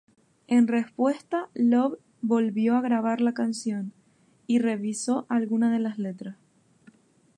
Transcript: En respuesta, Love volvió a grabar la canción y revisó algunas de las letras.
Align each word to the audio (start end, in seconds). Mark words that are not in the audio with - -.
En 0.47 0.67
respuesta, 0.67 1.49
Love 1.53 1.97
volvió 2.23 2.75
a 2.75 2.81
grabar 2.81 3.21
la 3.21 3.35
canción 3.35 3.93
y 4.47 4.57
revisó 4.57 5.27
algunas 5.29 5.71
de 5.71 5.77
las 5.79 5.99
letras. 5.99 6.37